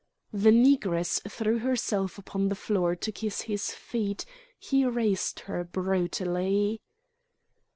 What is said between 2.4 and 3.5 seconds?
the floor to kiss